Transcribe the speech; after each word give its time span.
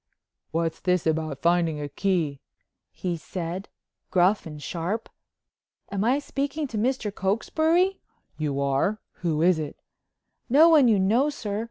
"What's 0.49 0.79
this 0.79 1.05
about 1.05 1.43
finding 1.43 1.79
a 1.79 1.87
key?" 1.87 2.39
he 2.91 3.17
said 3.17 3.69
gruff 4.09 4.47
and 4.47 4.59
sharp. 4.59 5.09
"Am 5.91 6.03
I 6.03 6.17
speaking 6.17 6.65
to 6.69 6.77
Mr. 6.79 7.13
Cokesbury?" 7.13 7.99
"You 8.35 8.59
are. 8.59 8.99
Who 9.21 9.43
is 9.43 9.59
it?" 9.59 9.77
"No 10.49 10.69
one 10.69 10.87
you 10.87 10.97
know, 10.97 11.29
sir. 11.29 11.59